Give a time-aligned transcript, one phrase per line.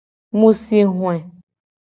[0.37, 1.15] Mu si hoe.